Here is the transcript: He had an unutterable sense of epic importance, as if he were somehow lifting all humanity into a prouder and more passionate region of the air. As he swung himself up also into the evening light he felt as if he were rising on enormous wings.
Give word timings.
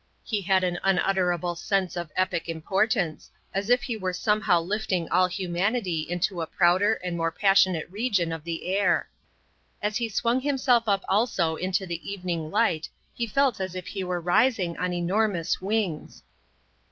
He 0.23 0.41
had 0.41 0.63
an 0.63 0.79
unutterable 0.83 1.53
sense 1.53 1.95
of 1.95 2.09
epic 2.15 2.49
importance, 2.49 3.29
as 3.53 3.69
if 3.69 3.83
he 3.83 3.95
were 3.95 4.13
somehow 4.13 4.59
lifting 4.59 5.07
all 5.09 5.27
humanity 5.27 5.99
into 6.09 6.41
a 6.41 6.47
prouder 6.47 6.95
and 7.03 7.15
more 7.15 7.29
passionate 7.31 7.87
region 7.91 8.31
of 8.31 8.43
the 8.43 8.65
air. 8.65 9.09
As 9.79 9.97
he 9.97 10.09
swung 10.09 10.41
himself 10.41 10.87
up 10.89 11.05
also 11.07 11.55
into 11.55 11.85
the 11.85 12.01
evening 12.11 12.49
light 12.49 12.89
he 13.13 13.27
felt 13.27 13.59
as 13.61 13.75
if 13.75 13.85
he 13.85 14.03
were 14.03 14.19
rising 14.19 14.75
on 14.77 14.91
enormous 14.91 15.61
wings. 15.61 16.23